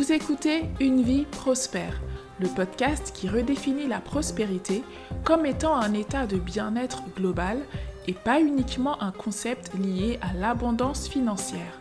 [0.00, 2.00] Vous écoutez Une vie prospère,
[2.38, 4.82] le podcast qui redéfinit la prospérité
[5.24, 7.58] comme étant un état de bien-être global
[8.08, 11.78] et pas uniquement un concept lié à l'abondance financière.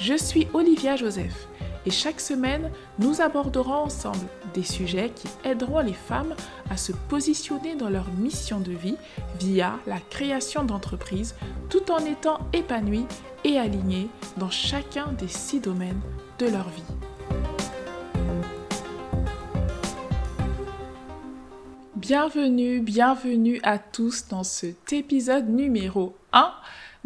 [0.00, 1.46] Je suis Olivia Joseph
[1.86, 6.34] et chaque semaine, nous aborderons ensemble des sujets qui aideront les femmes
[6.68, 8.96] à se positionner dans leur mission de vie
[9.38, 11.36] via la création d'entreprises
[11.68, 13.06] tout en étant épanouies
[13.44, 16.00] et alignées dans chacun des six domaines
[16.38, 17.03] de leur vie.
[22.06, 26.52] Bienvenue, bienvenue à tous dans cet épisode numéro 1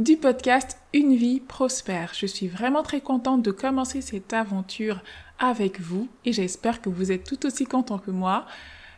[0.01, 2.15] du podcast Une vie prospère.
[2.15, 5.01] Je suis vraiment très contente de commencer cette aventure
[5.39, 8.45] avec vous et j'espère que vous êtes tout aussi content que moi.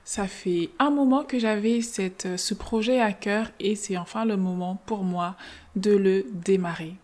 [0.02, 4.80] Ça fait un moment que j'avais ce projet à cœur et c'est enfin le moment
[4.86, 5.36] pour moi
[5.76, 6.94] de le démarrer.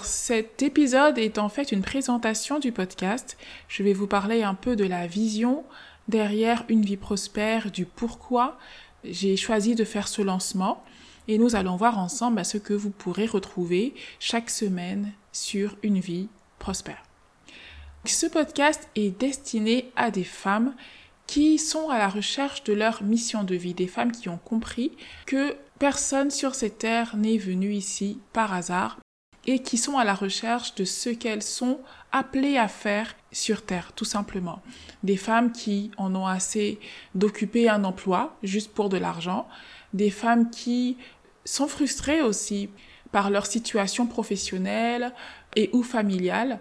[0.00, 3.38] Cet épisode est en fait une présentation du podcast.
[3.68, 5.62] Je vais vous parler un peu de la vision
[6.08, 8.58] derrière une vie prospère, du pourquoi
[9.04, 10.82] j'ai choisi de faire ce lancement
[11.28, 16.28] et nous allons voir ensemble ce que vous pourrez retrouver chaque semaine sur une vie
[16.58, 17.02] prospère.
[18.04, 20.74] Ce podcast est destiné à des femmes
[21.26, 24.92] qui sont à la recherche de leur mission de vie, des femmes qui ont compris
[25.26, 28.98] que personne sur cette terre n'est venu ici par hasard
[29.48, 31.80] et qui sont à la recherche de ce qu'elles sont
[32.12, 34.60] appelées à faire sur Terre, tout simplement.
[35.02, 36.78] Des femmes qui en ont assez
[37.14, 39.48] d'occuper un emploi juste pour de l'argent,
[39.94, 40.98] des femmes qui
[41.46, 42.68] sont frustrées aussi
[43.10, 45.14] par leur situation professionnelle
[45.56, 46.60] et ou familiale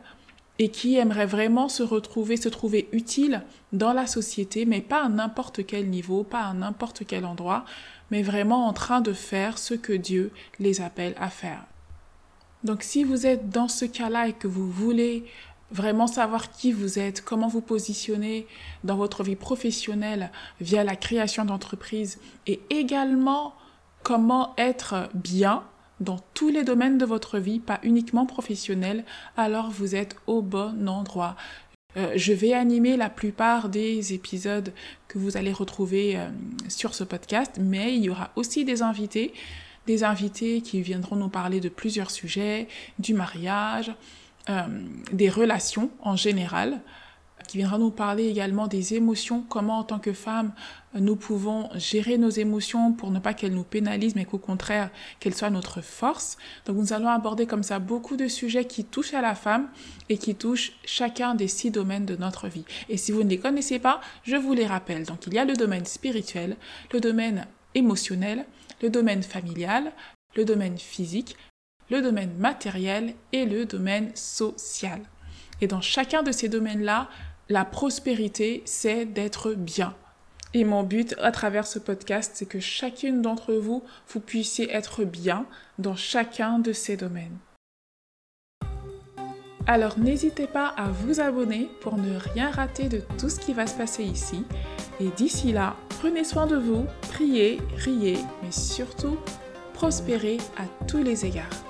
[0.58, 3.44] et qui aimeraient vraiment se retrouver, se trouver utiles
[3.74, 7.66] dans la société, mais pas à n'importe quel niveau, pas à n'importe quel endroit,
[8.12, 11.66] mais vraiment en train de faire ce que Dieu les appelle à faire.
[12.64, 15.26] Donc si vous êtes dans ce cas-là et que vous voulez
[15.72, 18.48] vraiment savoir qui vous êtes, comment vous positionner
[18.84, 23.54] dans votre vie professionnelle via la création d'entreprises et également
[24.04, 25.64] comment être bien
[26.00, 29.04] dans tous les domaines de votre vie, pas uniquement professionnel,
[29.36, 31.36] alors vous êtes au bon endroit.
[31.98, 34.72] Euh, je vais animer la plupart des épisodes
[35.08, 36.30] que vous allez retrouver euh,
[36.68, 39.34] sur ce podcast, mais il y aura aussi des invités,
[39.88, 42.68] des invités qui viendront nous parler de plusieurs sujets,
[43.00, 43.92] du mariage,
[44.50, 44.62] euh,
[45.12, 46.82] des relations en général
[47.48, 50.52] qui viendra nous parler également des émotions, comment en tant que femme
[50.94, 54.90] nous pouvons gérer nos émotions pour ne pas qu'elles nous pénalisent, mais qu'au contraire
[55.20, 56.38] qu'elles soient notre force.
[56.66, 59.70] Donc nous allons aborder comme ça beaucoup de sujets qui touchent à la femme
[60.10, 62.66] et qui touchent chacun des six domaines de notre vie.
[62.90, 65.06] Et si vous ne les connaissez pas, je vous les rappelle.
[65.06, 66.58] Donc il y a le domaine spirituel,
[66.92, 67.46] le domaine
[67.78, 68.46] émotionnel,
[68.82, 69.94] le domaine familial,
[70.36, 71.38] le domaine physique,
[71.90, 75.00] le domaine matériel et le domaine social.
[75.62, 77.10] Et dans chacun de ces domaines-là,
[77.50, 79.96] la prospérité, c'est d'être bien.
[80.54, 85.04] Et mon but à travers ce podcast, c'est que chacune d'entre vous, vous puissiez être
[85.04, 85.46] bien
[85.78, 87.38] dans chacun de ces domaines.
[89.66, 93.68] Alors n'hésitez pas à vous abonner pour ne rien rater de tout ce qui va
[93.68, 94.46] se passer ici.
[95.02, 99.18] Et d'ici là, prenez soin de vous, priez, riez, mais surtout,
[99.74, 101.67] prospérez à tous les égards.